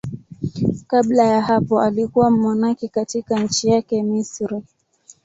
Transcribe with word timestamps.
Kabla 0.87 1.23
ya 1.23 1.41
hapo 1.41 1.81
alikuwa 1.81 2.31
mmonaki 2.31 2.89
katika 2.89 3.39
nchi 3.39 3.69
yake, 3.69 4.03
Misri. 4.03 4.63